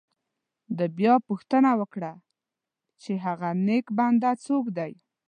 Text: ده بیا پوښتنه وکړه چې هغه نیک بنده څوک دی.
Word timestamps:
ده 0.77 0.85
بیا 0.97 1.15
پوښتنه 1.27 1.69
وکړه 1.79 2.13
چې 3.01 3.11
هغه 3.25 3.49
نیک 3.65 3.85
بنده 3.97 4.31
څوک 4.45 4.65
دی. 4.77 4.93